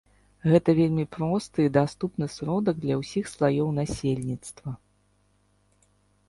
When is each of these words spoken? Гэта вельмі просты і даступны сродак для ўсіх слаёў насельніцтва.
Гэта 0.51 0.69
вельмі 0.77 1.03
просты 1.15 1.65
і 1.67 1.71
даступны 1.75 2.25
сродак 2.37 2.75
для 2.87 2.95
ўсіх 3.03 3.29
слаёў 3.35 3.69
насельніцтва. 3.79 4.71